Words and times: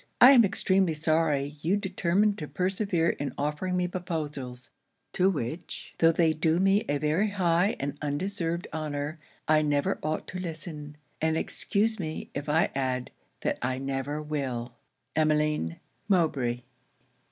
I 0.19 0.31
am 0.31 0.43
extremely 0.43 0.95
sorry 0.95 1.57
you 1.61 1.77
determine 1.77 2.35
to 2.37 2.47
persevere 2.47 3.11
in 3.11 3.35
offering 3.37 3.77
me 3.77 3.87
proposals, 3.87 4.71
to 5.13 5.29
which, 5.29 5.93
though 5.99 6.11
they 6.11 6.33
do 6.33 6.57
me 6.59 6.83
a 6.89 6.97
very 6.97 7.29
high 7.29 7.75
and 7.79 7.99
undeserved 8.01 8.67
honour, 8.73 9.19
I 9.47 9.61
never 9.61 9.99
ought 10.01 10.27
to 10.29 10.39
listen; 10.39 10.97
and 11.21 11.37
excuse 11.37 11.99
me 11.99 12.31
if 12.33 12.49
I 12.49 12.71
add, 12.73 13.11
that 13.41 13.59
I 13.61 13.77
never 13.77 14.19
will. 14.23 14.73
EMMELINE 15.15 15.75
MOWBRAY.' 16.09 16.63